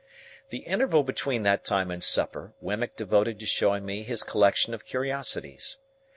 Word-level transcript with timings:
The 0.49 0.65
interval 0.65 1.03
between 1.03 1.43
that 1.43 1.63
time 1.63 1.91
and 1.91 2.03
supper 2.03 2.53
Wemmick 2.59 2.95
devoted 2.95 3.37
to 3.39 3.45
showing 3.45 3.85
me 3.85 4.01
his 4.01 4.23
collection 4.23 4.73
of 4.73 4.83
curiosities. 4.83 5.77